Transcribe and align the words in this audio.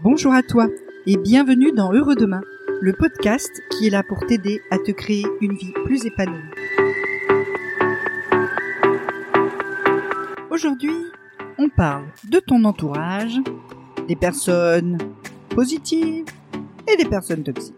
Bonjour 0.00 0.32
à 0.32 0.42
toi 0.42 0.68
et 1.06 1.16
bienvenue 1.16 1.72
dans 1.72 1.92
Heureux 1.92 2.14
Demain, 2.14 2.40
le 2.80 2.92
podcast 2.92 3.50
qui 3.70 3.86
est 3.86 3.90
là 3.90 4.02
pour 4.02 4.24
t'aider 4.24 4.62
à 4.70 4.78
te 4.78 4.90
créer 4.92 5.26
une 5.40 5.56
vie 5.56 5.72
plus 5.84 6.06
épanouie. 6.06 6.38
Aujourd'hui, 10.50 10.94
on 11.58 11.68
parle 11.68 12.06
de 12.30 12.38
ton 12.38 12.64
entourage, 12.64 13.38
des 14.08 14.16
personnes 14.16 14.98
positives 15.50 16.24
et 16.86 16.96
des 16.96 17.04
personnes 17.04 17.42
toxiques. 17.42 17.74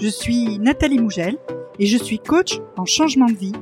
Je 0.00 0.08
suis 0.08 0.58
Nathalie 0.58 0.98
Mougel 1.00 1.36
et 1.78 1.86
je 1.86 1.98
suis 1.98 2.18
coach 2.18 2.60
en 2.76 2.84
changement 2.84 3.26
de 3.26 3.36
vie. 3.36 3.52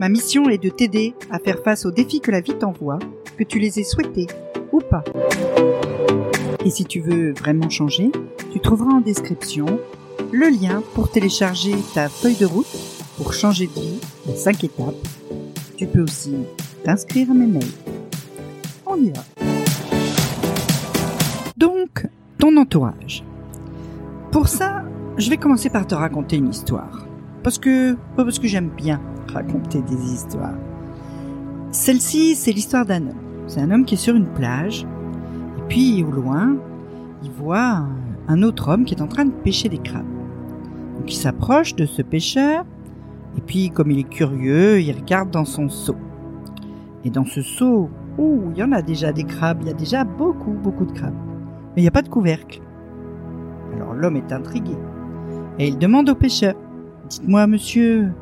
Ma 0.00 0.08
mission 0.08 0.48
est 0.48 0.58
de 0.58 0.70
t'aider 0.70 1.14
à 1.30 1.38
faire 1.38 1.60
face 1.62 1.86
aux 1.86 1.92
défis 1.92 2.20
que 2.20 2.32
la 2.32 2.40
vie 2.40 2.58
t'envoie, 2.58 2.98
que 3.38 3.44
tu 3.44 3.60
les 3.60 3.78
aies 3.78 3.84
souhaités 3.84 4.26
ou 4.72 4.80
pas. 4.80 5.04
Et 6.64 6.70
si 6.70 6.84
tu 6.84 7.00
veux 7.00 7.32
vraiment 7.32 7.68
changer, 7.68 8.10
tu 8.52 8.58
trouveras 8.58 8.90
en 8.90 9.00
description 9.00 9.78
le 10.32 10.48
lien 10.48 10.82
pour 10.94 11.10
télécharger 11.10 11.74
ta 11.94 12.08
feuille 12.08 12.36
de 12.36 12.46
route 12.46 12.66
pour 13.16 13.32
changer 13.32 13.68
de 13.68 13.72
vie 13.72 14.00
en 14.28 14.34
5 14.34 14.64
étapes. 14.64 14.94
Tu 15.76 15.86
peux 15.86 16.02
aussi 16.02 16.34
t'inscrire 16.82 17.30
à 17.30 17.34
mes 17.34 17.46
mails. 17.46 17.62
On 18.86 18.96
y 18.96 19.10
va. 19.10 19.22
Donc, 21.56 22.06
ton 22.38 22.56
entourage. 22.56 23.22
Pour 24.32 24.48
ça, 24.48 24.82
je 25.18 25.30
vais 25.30 25.36
commencer 25.36 25.70
par 25.70 25.86
te 25.86 25.94
raconter 25.94 26.36
une 26.36 26.48
histoire. 26.48 27.06
Parce 27.44 27.58
que, 27.58 27.96
parce 28.16 28.40
que 28.40 28.48
j'aime 28.48 28.70
bien 28.70 29.00
raconter 29.34 29.82
des 29.82 30.12
histoires. 30.12 30.56
Celle-ci, 31.70 32.34
c'est 32.36 32.52
l'histoire 32.52 32.86
d'un 32.86 33.02
homme. 33.02 33.24
C'est 33.46 33.60
un 33.60 33.70
homme 33.70 33.84
qui 33.84 33.94
est 33.94 33.98
sur 33.98 34.14
une 34.14 34.26
plage. 34.26 34.86
Et 35.58 35.62
puis, 35.68 36.04
au 36.04 36.10
loin, 36.10 36.56
il 37.22 37.30
voit 37.30 37.84
un 38.28 38.42
autre 38.42 38.68
homme 38.68 38.84
qui 38.84 38.94
est 38.94 39.02
en 39.02 39.08
train 39.08 39.24
de 39.24 39.32
pêcher 39.32 39.68
des 39.68 39.78
crabes. 39.78 40.04
Donc, 40.96 41.12
il 41.12 41.16
s'approche 41.16 41.74
de 41.74 41.84
ce 41.84 42.00
pêcheur. 42.00 42.64
Et 43.36 43.40
puis, 43.40 43.70
comme 43.70 43.90
il 43.90 43.98
est 43.98 44.08
curieux, 44.08 44.80
il 44.80 44.92
regarde 44.92 45.30
dans 45.30 45.44
son 45.44 45.68
seau. 45.68 45.96
Et 47.04 47.10
dans 47.10 47.24
ce 47.24 47.42
seau, 47.42 47.90
ouh, 48.18 48.50
il 48.52 48.58
y 48.58 48.62
en 48.62 48.72
a 48.72 48.80
déjà 48.80 49.12
des 49.12 49.24
crabes. 49.24 49.58
Il 49.62 49.66
y 49.66 49.70
a 49.70 49.74
déjà 49.74 50.04
beaucoup, 50.04 50.52
beaucoup 50.52 50.86
de 50.86 50.92
crabes. 50.92 51.14
Mais 51.74 51.82
il 51.82 51.82
n'y 51.82 51.88
a 51.88 51.92
pas 51.92 52.02
de 52.02 52.08
couvercle. 52.08 52.60
Alors 53.74 53.94
l'homme 53.94 54.16
est 54.16 54.32
intrigué. 54.32 54.76
Et 55.58 55.68
il 55.68 55.78
demande 55.78 56.08
au 56.08 56.14
pêcheur. 56.14 56.54
Dites-moi, 57.08 57.46
monsieur, 57.46 58.12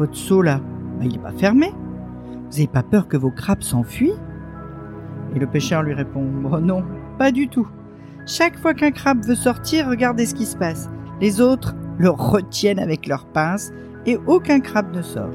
votre 0.00 0.16
seau 0.16 0.40
là, 0.40 0.60
bah, 0.98 1.04
il 1.04 1.12
n'est 1.12 1.18
pas 1.18 1.30
fermé. 1.32 1.70
Vous 1.70 2.52
n'avez 2.52 2.66
pas 2.66 2.82
peur 2.82 3.06
que 3.06 3.18
vos 3.18 3.30
crabes 3.30 3.62
s'enfuient? 3.62 4.14
Et 5.34 5.38
le 5.38 5.46
pêcheur 5.46 5.82
lui 5.82 5.92
répond 5.92 6.26
oh 6.50 6.58
non, 6.58 6.82
pas 7.18 7.30
du 7.30 7.48
tout. 7.48 7.68
Chaque 8.26 8.58
fois 8.58 8.72
qu'un 8.72 8.92
crabe 8.92 9.24
veut 9.24 9.34
sortir, 9.34 9.88
regardez 9.88 10.24
ce 10.24 10.34
qui 10.34 10.46
se 10.46 10.56
passe. 10.56 10.88
Les 11.20 11.42
autres 11.42 11.74
le 11.98 12.08
retiennent 12.08 12.78
avec 12.78 13.06
leurs 13.06 13.26
pinces 13.26 13.72
et 14.06 14.18
aucun 14.26 14.60
crabe 14.60 14.94
ne 14.96 15.02
sort. 15.02 15.34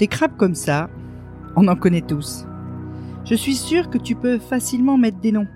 Des 0.00 0.08
crabes 0.08 0.36
comme 0.36 0.56
ça, 0.56 0.90
on 1.54 1.68
en 1.68 1.76
connaît 1.76 2.00
tous. 2.00 2.48
Je 3.24 3.36
suis 3.36 3.54
sûr 3.54 3.90
que 3.90 3.98
tu 3.98 4.16
peux 4.16 4.38
facilement 4.38 4.98
mettre 4.98 5.20
des 5.20 5.30
noms 5.30 5.46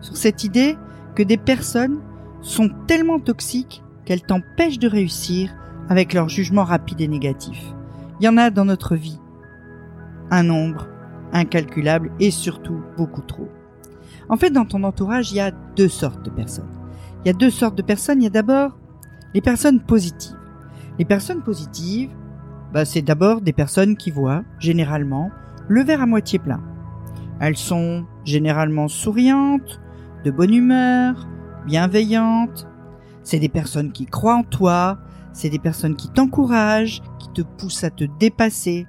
sur 0.00 0.16
cette 0.16 0.44
idée 0.44 0.78
que 1.14 1.22
des 1.22 1.36
personnes 1.36 2.00
sont 2.40 2.70
tellement 2.86 3.20
toxiques 3.20 3.84
qu'elles 4.06 4.22
t'empêchent 4.22 4.78
de 4.78 4.88
réussir 4.88 5.54
avec 5.88 6.14
leur 6.14 6.28
jugement 6.28 6.64
rapide 6.64 7.00
et 7.00 7.08
négatif. 7.08 7.62
Il 8.20 8.24
y 8.24 8.28
en 8.28 8.36
a 8.36 8.50
dans 8.50 8.64
notre 8.64 8.96
vie. 8.96 9.18
Un 10.30 10.44
nombre 10.44 10.88
incalculable 11.32 12.10
et 12.20 12.30
surtout 12.30 12.82
beaucoup 12.96 13.22
trop. 13.22 13.48
En 14.28 14.36
fait, 14.36 14.50
dans 14.50 14.64
ton 14.64 14.84
entourage, 14.84 15.32
il 15.32 15.36
y 15.36 15.40
a 15.40 15.50
deux 15.50 15.88
sortes 15.88 16.24
de 16.24 16.30
personnes. 16.30 16.70
Il 17.24 17.28
y 17.28 17.30
a 17.30 17.34
deux 17.34 17.50
sortes 17.50 17.74
de 17.74 17.82
personnes. 17.82 18.20
Il 18.20 18.24
y 18.24 18.28
a 18.28 18.30
d'abord 18.30 18.78
les 19.34 19.40
personnes 19.40 19.80
positives. 19.80 20.36
Les 20.98 21.04
personnes 21.04 21.42
positives, 21.42 22.10
bah, 22.72 22.84
c'est 22.84 23.02
d'abord 23.02 23.40
des 23.40 23.52
personnes 23.52 23.96
qui 23.96 24.10
voient, 24.10 24.42
généralement, 24.58 25.30
le 25.68 25.82
verre 25.82 26.02
à 26.02 26.06
moitié 26.06 26.38
plein. 26.38 26.60
Elles 27.40 27.56
sont 27.56 28.04
généralement 28.24 28.88
souriantes, 28.88 29.80
de 30.24 30.30
bonne 30.30 30.54
humeur, 30.54 31.26
bienveillantes. 31.66 32.68
C'est 33.22 33.38
des 33.38 33.48
personnes 33.48 33.92
qui 33.92 34.06
croient 34.06 34.36
en 34.36 34.44
toi, 34.44 34.98
c'est 35.32 35.50
des 35.50 35.58
personnes 35.58 35.96
qui 35.96 36.08
t'encouragent, 36.08 37.02
qui 37.18 37.28
te 37.30 37.42
poussent 37.42 37.84
à 37.84 37.90
te 37.90 38.04
dépasser. 38.18 38.86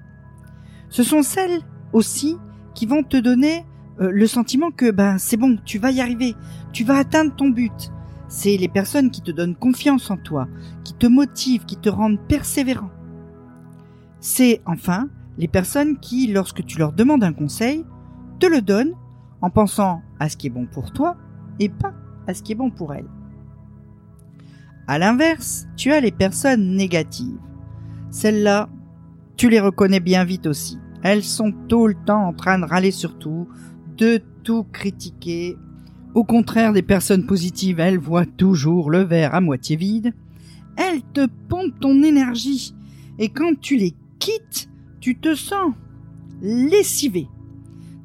Ce 0.90 1.04
sont 1.04 1.24
celles 1.24 1.62
aussi 1.94 2.38
qui 2.74 2.86
vont 2.86 3.04
te 3.04 3.18
donner 3.18 3.66
euh, 4.02 4.10
le 4.12 4.28
sentiment 4.28 4.72
que 4.72 4.92
ben 4.92 5.18
c'est 5.18 5.38
bon, 5.38 5.58
tu 5.66 5.78
vas 5.78 5.92
y 5.92 6.02
arriver, 6.02 6.36
tu 6.72 6.84
vas 6.84 6.98
atteindre 6.98 7.36
ton 7.36 7.50
but. 7.50 7.92
C'est 8.28 8.58
les 8.58 8.68
personnes 8.68 9.12
qui 9.12 9.22
te 9.22 9.32
donnent 9.32 9.56
confiance 9.56 10.10
en 10.10 10.18
toi, 10.18 10.48
qui 10.84 10.94
te 10.94 11.06
motivent, 11.06 11.66
qui 11.66 11.78
te 11.78 11.90
rendent 11.90 12.20
persévérant. 12.28 12.90
C'est 14.20 14.62
enfin 14.66 15.10
les 15.38 15.48
personnes 15.48 16.00
qui, 16.00 16.28
lorsque 16.28 16.66
tu 16.66 16.80
leur 16.80 16.94
demandes 16.94 17.24
un 17.24 17.34
conseil, 17.34 17.86
te 18.40 18.46
le 18.46 18.62
donnent 18.62 18.96
en 19.42 19.50
pensant 19.50 20.02
à 20.20 20.30
ce 20.30 20.38
qui 20.38 20.48
est 20.48 20.52
bon 20.52 20.66
pour 20.66 20.92
toi 20.92 21.18
et 21.60 21.70
pas 21.70 21.94
à 22.28 22.34
ce 22.34 22.42
qui 22.42 22.54
est 22.54 22.56
bon 22.56 22.72
pour 22.72 22.94
elles. 22.94 23.10
À 24.88 25.00
l'inverse, 25.00 25.66
tu 25.78 25.92
as 25.92 26.02
les 26.02 26.12
personnes 26.12 26.76
négatives. 26.76 27.40
Celles-là, 28.12 28.70
tu 29.38 29.50
les 29.50 29.60
reconnais 29.60 30.00
bien 30.00 30.26
vite 30.26 30.46
aussi. 30.46 30.78
Elles 31.04 31.24
sont 31.24 31.54
tout 31.68 31.88
le 31.88 31.96
temps 32.06 32.28
en 32.28 32.34
train 32.34 32.60
de 32.60 32.66
râler 32.66 32.92
sur 32.92 33.18
tout, 33.18 33.48
de 33.98 34.22
tout 34.44 34.66
critiquer. 34.72 35.58
Au 36.14 36.24
contraire 36.24 36.74
des 36.74 36.82
personnes 36.82 37.26
positives, 37.26 37.80
elles 37.80 37.98
voient 37.98 38.26
toujours 38.26 38.90
le 38.90 39.00
verre 39.00 39.34
à 39.34 39.42
moitié 39.42 39.76
vide. 39.76 40.14
Elles 40.76 41.02
te 41.14 41.28
pompent 41.48 41.80
ton 41.80 42.04
énergie. 42.04 42.76
Et 43.20 43.30
quand 43.30 43.60
tu 43.60 43.78
les 43.78 43.96
quittes, 44.20 44.70
tu 45.00 45.18
te 45.18 45.34
sens 45.34 45.74
lessivé. 46.42 47.28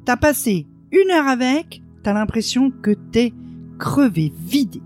T'as 0.05 0.17
passé 0.17 0.65
une 0.91 1.11
heure 1.11 1.27
avec, 1.27 1.81
t'as 2.03 2.13
l'impression 2.13 2.71
que 2.71 2.91
t'es 2.91 3.33
crevé, 3.77 4.33
vidé. 4.39 4.81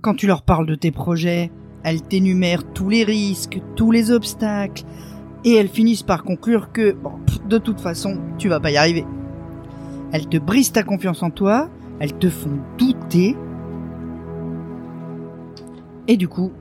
Quand 0.00 0.14
tu 0.14 0.28
leur 0.28 0.42
parles 0.42 0.66
de 0.66 0.76
tes 0.76 0.92
projets, 0.92 1.50
elles 1.82 2.02
t'énumèrent 2.02 2.62
tous 2.72 2.88
les 2.88 3.02
risques, 3.02 3.60
tous 3.74 3.90
les 3.90 4.12
obstacles, 4.12 4.84
et 5.44 5.54
elles 5.54 5.68
finissent 5.68 6.04
par 6.04 6.22
conclure 6.22 6.70
que, 6.70 6.96
de 7.48 7.58
toute 7.58 7.80
façon, 7.80 8.20
tu 8.38 8.48
vas 8.48 8.60
pas 8.60 8.70
y 8.70 8.76
arriver. 8.76 9.04
Elles 10.12 10.28
te 10.28 10.36
brisent 10.36 10.70
ta 10.70 10.84
confiance 10.84 11.22
en 11.24 11.30
toi, 11.30 11.68
elles 11.98 12.16
te 12.16 12.30
font 12.30 12.60
douter, 12.78 13.36
et 16.06 16.16
du 16.16 16.28
coup, 16.28 16.52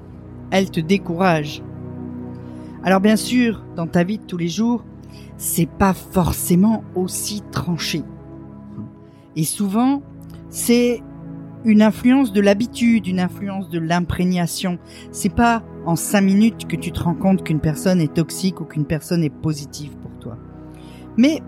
elles 0.49 0.71
te 0.71 0.79
découragent. 0.79 1.61
Alors 2.83 3.01
bien 3.01 3.17
sûr, 3.17 3.63
dans 3.75 3.87
ta 3.87 4.03
vie 4.03 4.17
de 4.17 4.23
tous 4.23 4.37
les 4.37 4.47
jours, 4.47 4.83
c'est 5.37 5.69
pas 5.69 5.93
forcément 5.93 6.83
aussi 6.95 7.43
tranché. 7.51 8.01
Et 9.35 9.43
souvent, 9.43 10.01
c'est 10.49 11.03
une 11.67 11.81
influence 11.81 12.31
de 12.31 12.39
l'habitude, 12.39 13.07
une 13.07 13.19
influence 13.19 13.69
de 13.69 13.77
l'imprégnation. 13.77 14.79
C'est 15.11 15.33
pas 15.33 15.61
en 15.85 15.97
cinq 15.97 16.21
minutes 16.21 16.65
que 16.65 16.77
tu 16.77 16.93
te 16.93 17.03
rends 17.03 17.13
compte 17.13 17.43
qu'une 17.43 17.59
personne 17.59 17.99
est 17.99 18.13
toxique 18.13 18.61
ou 18.61 18.63
qu'une 18.63 18.85
personne 18.85 19.21
est 19.21 19.29
positive 19.29 19.97
pour 19.97 20.17
toi. 20.17 20.37
Mais 21.17 21.41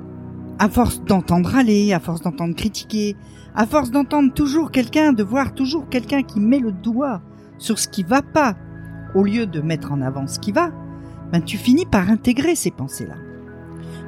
à 0.59 0.67
force 0.67 1.01
d'entendre 1.05 1.55
aller, 1.55 1.93
à 1.93 2.01
force 2.01 2.21
d'entendre 2.21 2.53
critiquer, 2.53 3.15
à 3.55 3.65
force 3.65 3.91
d'entendre 3.91 4.33
toujours 4.33 4.71
quelqu'un, 4.71 5.13
de 5.13 5.23
voir 5.23 5.53
toujours 5.53 5.87
quelqu'un 5.87 6.21
qui 6.21 6.41
met 6.41 6.59
le 6.59 6.73
doigt 6.73 7.21
sur 7.57 7.79
ce 7.79 7.87
qui 7.87 8.03
va 8.03 8.21
pas, 8.21 8.57
au 9.15 9.23
lieu 9.23 9.47
de 9.47 9.61
mettre 9.61 9.93
en 9.93 10.01
avant 10.01 10.27
ce 10.27 10.37
qui 10.37 10.51
va, 10.51 10.69
ben 11.31 11.41
tu 11.41 11.57
finis 11.57 11.85
par 11.85 12.09
intégrer 12.09 12.55
ces 12.55 12.71
pensées-là. 12.71 13.15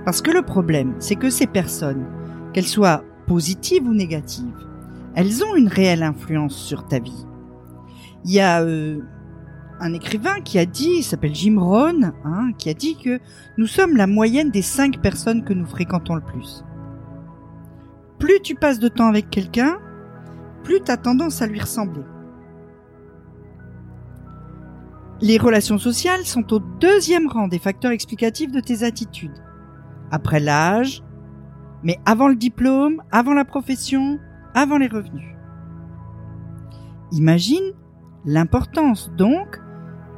Parce 0.03 0.21
que 0.21 0.31
le 0.31 0.41
problème, 0.41 0.93
c'est 0.99 1.15
que 1.15 1.29
ces 1.29 1.47
personnes, 1.47 2.05
qu'elles 2.51 2.67
soient 2.67 3.05
positives 3.27 3.87
ou 3.87 3.93
négatives, 3.93 4.67
elles 5.15 5.43
ont 5.43 5.55
une 5.55 5.67
réelle 5.67 6.03
influence 6.03 6.55
sur 6.55 6.87
ta 6.87 6.99
vie. 6.99 7.25
Il 8.23 8.31
y 8.31 8.39
a 8.39 8.61
euh, 8.61 9.01
un 9.79 9.93
écrivain 9.93 10.41
qui 10.41 10.59
a 10.59 10.65
dit, 10.65 10.97
il 10.97 11.03
s'appelle 11.03 11.35
Jim 11.35 11.59
Rohn, 11.59 12.13
hein, 12.23 12.51
qui 12.57 12.69
a 12.69 12.73
dit 12.73 12.95
que 12.95 13.19
nous 13.57 13.67
sommes 13.67 13.97
la 13.97 14.07
moyenne 14.07 14.51
des 14.51 14.61
cinq 14.61 15.01
personnes 15.01 15.43
que 15.43 15.53
nous 15.53 15.65
fréquentons 15.65 16.15
le 16.15 16.21
plus. 16.21 16.63
Plus 18.19 18.39
tu 18.41 18.55
passes 18.55 18.79
de 18.79 18.87
temps 18.87 19.07
avec 19.07 19.29
quelqu'un, 19.29 19.79
plus 20.63 20.81
tu 20.81 20.91
as 20.91 20.97
tendance 20.97 21.41
à 21.41 21.47
lui 21.47 21.59
ressembler. 21.59 22.03
Les 25.21 25.37
relations 25.37 25.77
sociales 25.77 26.25
sont 26.25 26.53
au 26.53 26.59
deuxième 26.59 27.27
rang 27.27 27.47
des 27.47 27.59
facteurs 27.59 27.91
explicatifs 27.91 28.51
de 28.51 28.59
tes 28.59 28.83
attitudes. 28.83 29.43
Après 30.11 30.39
l'âge, 30.39 31.03
mais 31.83 31.97
avant 32.05 32.27
le 32.27 32.35
diplôme, 32.35 33.01
avant 33.11 33.33
la 33.33 33.45
profession, 33.45 34.19
avant 34.53 34.77
les 34.77 34.88
revenus. 34.88 35.36
Imagine 37.12 37.74
l'importance 38.25 39.12
donc 39.18 39.59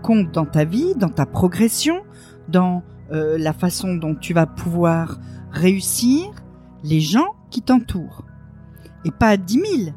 compte 0.01 0.31
dans 0.31 0.45
ta 0.45 0.65
vie, 0.65 0.93
dans 0.95 1.09
ta 1.09 1.25
progression, 1.25 2.03
dans 2.49 2.83
euh, 3.11 3.37
la 3.37 3.53
façon 3.53 3.95
dont 3.95 4.15
tu 4.15 4.33
vas 4.33 4.45
pouvoir 4.45 5.19
réussir 5.51 6.31
les 6.83 6.99
gens 6.99 7.35
qui 7.49 7.61
t'entourent. 7.61 8.25
Et 9.05 9.11
pas 9.11 9.37
10 9.37 9.53
000, 9.85 9.95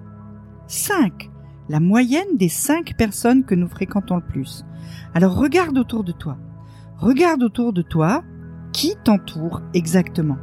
5, 0.67 1.31
la 1.69 1.81
moyenne 1.81 2.37
des 2.37 2.49
5 2.49 2.97
personnes 2.97 3.45
que 3.45 3.55
nous 3.55 3.69
fréquentons 3.69 4.17
le 4.17 4.23
plus. 4.23 4.65
Alors 5.15 5.37
regarde 5.37 5.77
autour 5.79 6.05
de 6.05 6.13
toi. 6.13 6.37
Regarde 6.99 7.43
autour 7.43 7.73
de 7.73 7.83
toi 7.83 8.23
qui 8.73 8.95
t'entoure 9.05 9.63
exactement. 9.75 10.39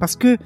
Parce 0.00 0.16
que 0.16 0.36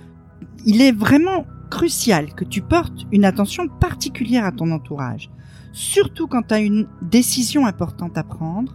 il 0.65 0.81
est 0.83 0.93
vraiment 0.93 1.47
crucial 1.71 2.35
que 2.35 2.45
tu 2.45 2.63
portes 2.63 3.07
une 3.13 3.25
attention 3.25 3.69
particulière 3.69 4.45
à 4.45 4.53
ton 4.53 4.71
entourage. 4.71 5.31
Surtout 5.73 6.27
quand 6.27 6.43
tu 6.49 6.55
as 6.55 6.61
une 6.61 6.87
décision 7.03 7.67
importante 7.67 8.17
à 8.17 8.25
prendre, 8.25 8.75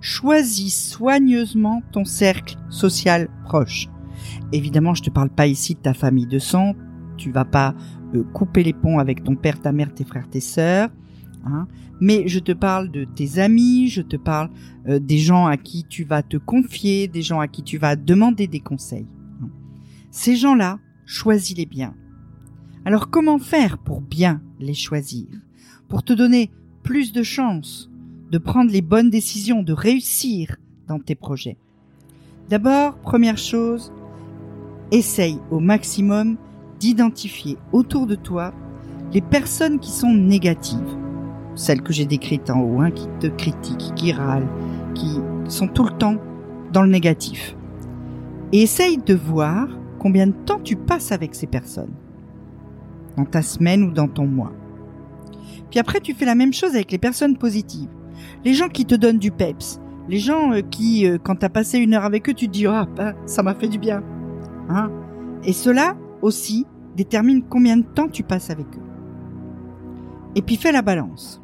choisis 0.00 0.90
soigneusement 0.90 1.82
ton 1.92 2.04
cercle 2.04 2.56
social 2.70 3.28
proche. 3.44 3.88
Évidemment, 4.52 4.94
je 4.94 5.02
te 5.02 5.10
parle 5.10 5.30
pas 5.30 5.46
ici 5.46 5.74
de 5.74 5.80
ta 5.80 5.94
famille 5.94 6.26
de 6.26 6.38
sang, 6.38 6.74
tu 7.16 7.30
vas 7.30 7.44
pas 7.44 7.74
euh, 8.14 8.24
couper 8.32 8.62
les 8.62 8.72
ponts 8.72 8.98
avec 8.98 9.22
ton 9.22 9.36
père, 9.36 9.60
ta 9.60 9.72
mère, 9.72 9.92
tes 9.94 10.04
frères, 10.04 10.28
tes 10.28 10.40
sœurs, 10.40 10.88
hein, 11.44 11.68
mais 12.00 12.26
je 12.26 12.38
te 12.38 12.52
parle 12.52 12.90
de 12.90 13.04
tes 13.04 13.38
amis, 13.38 13.88
je 13.88 14.02
te 14.02 14.16
parle 14.16 14.50
euh, 14.88 14.98
des 14.98 15.18
gens 15.18 15.46
à 15.46 15.56
qui 15.56 15.84
tu 15.84 16.04
vas 16.04 16.22
te 16.22 16.38
confier, 16.38 17.08
des 17.08 17.22
gens 17.22 17.40
à 17.40 17.48
qui 17.48 17.62
tu 17.62 17.76
vas 17.78 17.94
demander 17.96 18.46
des 18.46 18.60
conseils. 18.60 19.06
Hein. 19.42 19.50
Ces 20.10 20.36
gens-là, 20.36 20.78
choisis-les 21.10 21.66
bien. 21.66 21.94
Alors 22.84 23.10
comment 23.10 23.40
faire 23.40 23.78
pour 23.78 24.00
bien 24.00 24.40
les 24.60 24.74
choisir? 24.74 25.26
Pour 25.88 26.04
te 26.04 26.12
donner 26.12 26.52
plus 26.84 27.12
de 27.12 27.24
chances 27.24 27.90
de 28.30 28.38
prendre 28.38 28.70
les 28.70 28.80
bonnes 28.80 29.10
décisions, 29.10 29.64
de 29.64 29.72
réussir 29.72 30.56
dans 30.86 31.00
tes 31.00 31.16
projets. 31.16 31.58
D'abord, 32.48 32.96
première 32.98 33.38
chose, 33.38 33.92
essaye 34.92 35.40
au 35.50 35.58
maximum 35.58 36.36
d'identifier 36.78 37.58
autour 37.72 38.06
de 38.06 38.14
toi 38.14 38.54
les 39.12 39.20
personnes 39.20 39.80
qui 39.80 39.90
sont 39.90 40.14
négatives. 40.14 40.96
Celles 41.56 41.82
que 41.82 41.92
j'ai 41.92 42.06
décrites 42.06 42.50
en 42.50 42.60
haut, 42.60 42.80
hein, 42.80 42.92
qui 42.92 43.08
te 43.18 43.26
critiquent, 43.26 43.94
qui 43.96 44.12
râlent, 44.12 44.48
qui 44.94 45.18
sont 45.48 45.66
tout 45.66 45.84
le 45.84 45.98
temps 45.98 46.18
dans 46.72 46.82
le 46.82 46.90
négatif. 46.90 47.56
Et 48.52 48.62
essaye 48.62 48.98
de 48.98 49.14
voir 49.14 49.66
combien 50.00 50.26
de 50.26 50.32
temps 50.32 50.58
tu 50.58 50.74
passes 50.74 51.12
avec 51.12 51.34
ces 51.36 51.46
personnes. 51.46 51.94
Dans 53.16 53.24
ta 53.24 53.42
semaine 53.42 53.84
ou 53.84 53.92
dans 53.92 54.08
ton 54.08 54.26
mois. 54.26 54.52
Puis 55.70 55.78
après, 55.78 56.00
tu 56.00 56.14
fais 56.14 56.24
la 56.24 56.34
même 56.34 56.52
chose 56.52 56.74
avec 56.74 56.90
les 56.90 56.98
personnes 56.98 57.36
positives. 57.36 57.90
Les 58.44 58.54
gens 58.54 58.68
qui 58.68 58.86
te 58.86 58.94
donnent 58.96 59.18
du 59.18 59.30
peps. 59.30 59.80
Les 60.08 60.18
gens 60.18 60.52
euh, 60.52 60.62
qui, 60.62 61.06
euh, 61.06 61.18
quand 61.22 61.36
tu 61.36 61.44
as 61.44 61.50
passé 61.50 61.78
une 61.78 61.94
heure 61.94 62.04
avec 62.04 62.28
eux, 62.28 62.34
tu 62.34 62.48
te 62.48 62.52
dis, 62.52 62.66
ah, 62.66 62.88
ben, 62.96 63.14
ça 63.26 63.42
m'a 63.42 63.54
fait 63.54 63.68
du 63.68 63.78
bien. 63.78 64.02
Hein? 64.68 64.90
Et 65.44 65.52
cela 65.52 65.96
aussi 66.22 66.66
détermine 66.96 67.42
combien 67.48 67.76
de 67.76 67.84
temps 67.84 68.08
tu 68.08 68.22
passes 68.22 68.50
avec 68.50 68.66
eux. 68.66 68.82
Et 70.34 70.42
puis 70.42 70.56
fais 70.56 70.72
la 70.72 70.82
balance. 70.82 71.40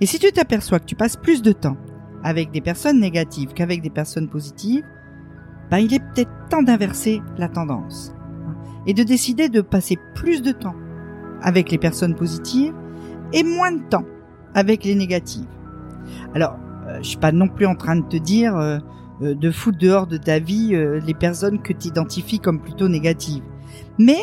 Et 0.00 0.06
si 0.06 0.18
tu 0.18 0.30
t'aperçois 0.30 0.78
que 0.78 0.84
tu 0.84 0.94
passes 0.94 1.16
plus 1.16 1.42
de 1.42 1.52
temps 1.52 1.76
avec 2.22 2.50
des 2.50 2.60
personnes 2.60 3.00
négatives 3.00 3.52
qu'avec 3.54 3.82
des 3.82 3.90
personnes 3.90 4.28
positives, 4.28 4.84
ben 5.70 5.78
il 5.78 5.92
est 5.94 6.00
peut-être 6.00 6.30
temps 6.48 6.62
d'inverser 6.62 7.22
la 7.38 7.48
tendance 7.48 8.14
et 8.86 8.94
de 8.94 9.02
décider 9.02 9.48
de 9.48 9.60
passer 9.60 9.98
plus 10.14 10.42
de 10.42 10.52
temps 10.52 10.76
avec 11.42 11.70
les 11.70 11.78
personnes 11.78 12.14
positives 12.14 12.74
et 13.32 13.42
moins 13.42 13.72
de 13.72 13.82
temps 13.88 14.04
avec 14.54 14.84
les 14.84 14.94
négatives. 14.94 15.46
Alors, 16.34 16.56
euh, 16.86 16.98
je 16.98 17.08
suis 17.08 17.18
pas 17.18 17.32
non 17.32 17.48
plus 17.48 17.66
en 17.66 17.74
train 17.74 17.96
de 17.96 18.06
te 18.06 18.16
dire 18.16 18.56
euh, 18.56 18.78
euh, 19.22 19.34
de 19.34 19.50
foutre 19.50 19.78
dehors 19.78 20.06
de 20.06 20.16
ta 20.16 20.38
vie 20.38 20.76
les 21.04 21.14
personnes 21.14 21.60
que 21.60 21.72
tu 21.72 21.88
identifies 21.88 22.38
comme 22.38 22.60
plutôt 22.60 22.88
négatives. 22.88 23.42
Mais 23.98 24.18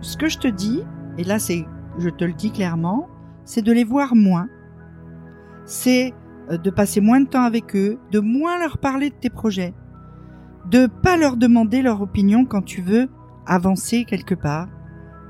ce 0.00 0.16
que 0.16 0.28
je 0.28 0.38
te 0.38 0.48
dis, 0.48 0.82
et 1.18 1.24
là 1.24 1.38
c'est, 1.38 1.66
je 1.98 2.08
te 2.08 2.24
le 2.24 2.32
dis 2.32 2.50
clairement, 2.50 3.08
c'est 3.44 3.62
de 3.62 3.72
les 3.72 3.84
voir 3.84 4.14
moins. 4.14 4.48
C'est 5.64 6.14
de 6.50 6.70
passer 6.70 7.00
moins 7.00 7.20
de 7.20 7.28
temps 7.28 7.44
avec 7.44 7.76
eux, 7.76 7.98
de 8.10 8.20
moins 8.20 8.58
leur 8.58 8.78
parler 8.78 9.10
de 9.10 9.14
tes 9.14 9.30
projets, 9.30 9.74
de 10.70 10.86
pas 10.86 11.16
leur 11.16 11.36
demander 11.36 11.82
leur 11.82 12.00
opinion 12.00 12.44
quand 12.44 12.62
tu 12.62 12.82
veux 12.82 13.08
avancer 13.46 14.04
quelque 14.04 14.34
part, 14.34 14.68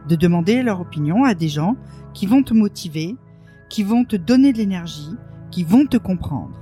de 0.08 0.16
demander 0.16 0.62
leur 0.62 0.80
opinion 0.80 1.24
à 1.24 1.34
des 1.34 1.48
gens 1.48 1.76
qui 2.12 2.26
vont 2.26 2.42
te 2.42 2.54
motiver, 2.54 3.16
qui 3.68 3.82
vont 3.82 4.04
te 4.04 4.16
donner 4.16 4.52
de 4.52 4.58
l'énergie, 4.58 5.16
qui 5.50 5.64
vont 5.64 5.86
te 5.86 5.96
comprendre. 5.96 6.58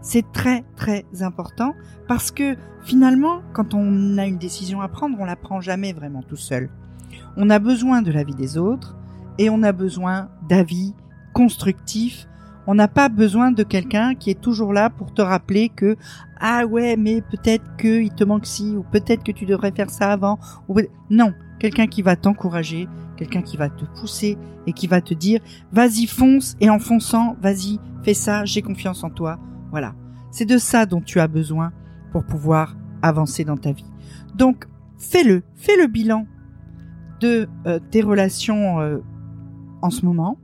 C'est 0.00 0.30
très 0.32 0.64
très 0.76 1.04
important 1.20 1.74
parce 2.06 2.30
que 2.30 2.56
finalement, 2.84 3.42
quand 3.52 3.74
on 3.74 4.18
a 4.18 4.26
une 4.26 4.38
décision 4.38 4.80
à 4.80 4.88
prendre, 4.88 5.16
on 5.18 5.24
la 5.24 5.36
prend 5.36 5.60
jamais 5.60 5.92
vraiment 5.92 6.22
tout 6.22 6.36
seul. 6.36 6.70
On 7.36 7.50
a 7.50 7.58
besoin 7.58 8.02
de 8.02 8.12
l'avis 8.12 8.34
des 8.34 8.56
autres 8.56 8.96
et 9.38 9.50
on 9.50 9.62
a 9.62 9.72
besoin 9.72 10.28
d'avis 10.48 10.94
constructifs. 11.32 12.28
On 12.66 12.74
n'a 12.74 12.88
pas 12.88 13.08
besoin 13.08 13.52
de 13.52 13.62
quelqu'un 13.62 14.14
qui 14.14 14.30
est 14.30 14.40
toujours 14.40 14.72
là 14.72 14.90
pour 14.90 15.14
te 15.14 15.22
rappeler 15.22 15.68
que 15.68 15.96
ah 16.40 16.66
ouais 16.66 16.96
mais 16.96 17.22
peut-être 17.22 17.76
que 17.76 18.02
il 18.02 18.10
te 18.10 18.24
manque 18.24 18.46
ci 18.46 18.76
ou 18.76 18.82
peut-être 18.82 19.22
que 19.22 19.32
tu 19.32 19.46
devrais 19.46 19.72
faire 19.72 19.90
ça 19.90 20.12
avant 20.12 20.38
non. 21.10 21.32
Quelqu'un 21.58 21.86
qui 21.86 22.02
va 22.02 22.16
t'encourager 22.16 22.88
quelqu'un 23.16 23.40
qui 23.40 23.56
va 23.56 23.70
te 23.70 23.84
pousser 23.98 24.36
et 24.66 24.72
qui 24.72 24.86
va 24.86 25.00
te 25.00 25.14
dire 25.14 25.40
vas-y 25.72 26.06
fonce 26.06 26.56
et 26.60 26.68
en 26.68 26.78
fonçant 26.78 27.36
vas-y 27.40 27.78
fais 28.02 28.14
ça 28.14 28.44
j'ai 28.44 28.62
confiance 28.62 29.04
en 29.04 29.10
toi. 29.10 29.38
Voilà. 29.70 29.94
C'est 30.30 30.44
de 30.44 30.58
ça 30.58 30.86
dont 30.86 31.00
tu 31.00 31.20
as 31.20 31.28
besoin 31.28 31.72
pour 32.12 32.24
pouvoir 32.24 32.76
avancer 33.02 33.44
dans 33.44 33.56
ta 33.56 33.72
vie. 33.72 33.90
Donc 34.34 34.66
fais-le 34.98 35.42
fais 35.54 35.76
le 35.76 35.86
bilan 35.86 36.26
de 37.20 37.48
euh, 37.66 37.78
tes 37.90 38.02
relations 38.02 38.80
euh, 38.80 38.98
en 39.82 39.90
ce 39.90 40.04
moment. 40.04 40.38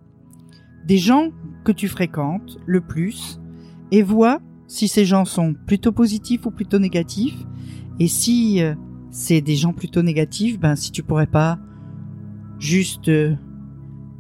Des 0.87 0.99
gens 0.99 1.29
que 1.65 1.73
tu 1.73 1.89
fréquentes 1.89 2.59
le 2.67 2.81
plus 2.81 3.41
et 3.91 4.03
vois 4.03 4.41
si 4.67 4.89
ces 4.89 5.05
gens 5.05 5.25
sont 5.25 5.55
plutôt 5.67 5.93
positifs 5.93 6.47
ou 6.47 6.51
plutôt 6.51 6.79
négatifs 6.79 7.45
et 7.99 8.09
si 8.09 8.63
euh, 8.63 8.75
c'est 9.11 9.41
des 9.41 9.57
gens 9.57 9.73
plutôt 9.73 10.03
négatifs 10.03 10.59
ben 10.59 10.77
si 10.77 10.91
tu 10.93 11.03
pourrais 11.03 11.27
pas 11.27 11.59
juste 12.59 13.09
euh, 13.09 13.35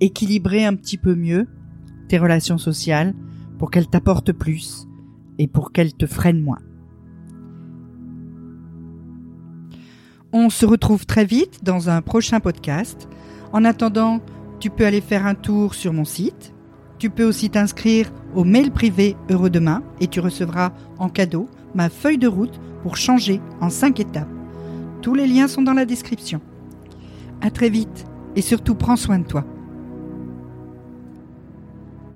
équilibrer 0.00 0.65
un 0.65 0.75
petit 0.75 0.99
peu 0.99 1.15
mieux 1.15 1.47
tes 2.09 2.19
relations 2.19 2.59
sociales 2.59 3.15
pour 3.59 3.71
qu'elles 3.71 3.89
t'apportent 3.89 4.33
plus 4.33 4.87
et 5.39 5.47
pour 5.47 5.73
qu'elles 5.73 5.94
te 5.94 6.06
freinent 6.06 6.41
moins. 6.41 6.59
On 10.32 10.51
se 10.51 10.67
retrouve 10.67 11.06
très 11.06 11.25
vite 11.25 11.63
dans 11.63 11.91
un 11.91 12.03
prochain 12.03 12.41
podcast. 12.41 13.08
En 13.53 13.65
attendant, 13.65 14.20
tu 14.61 14.70
peux 14.70 14.87
aller 14.87 15.01
faire 15.01 15.27
un 15.27 15.34
tour 15.34 15.75
sur 15.75 15.93
mon 15.93 16.05
site. 16.05 16.55
Tu 17.03 17.11
peux 17.11 17.25
aussi 17.25 17.51
t'inscrire 17.51 18.13
au 18.32 18.44
mail 18.44 18.71
privé 18.71 19.17
Heureux 19.29 19.51
Demain 19.51 19.82
et 19.99 20.06
tu 20.06 20.21
recevras 20.21 20.71
en 21.01 21.09
cadeau 21.09 21.49
ma 21.75 21.89
feuille 21.89 22.17
de 22.17 22.29
route 22.29 22.61
pour 22.85 22.97
changer 22.97 23.41
en 23.61 23.71
5 23.71 23.99
étapes. 23.99 24.29
Tous 25.01 25.13
les 25.13 25.27
liens 25.27 25.49
sont 25.49 25.63
dans 25.63 25.73
la 25.73 25.85
description. 25.85 26.41
À 27.41 27.51
très 27.51 27.71
vite 27.71 28.06
et 28.37 28.41
surtout 28.41 28.77
prends 28.77 28.94
soin 28.94 29.19
de 29.19 29.27
toi. 29.27 29.44